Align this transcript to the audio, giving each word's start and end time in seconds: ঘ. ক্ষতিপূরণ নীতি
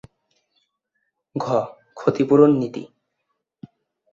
ঘ. 1.35 1.45
ক্ষতিপূরণ 1.97 2.51
নীতি 2.57 2.83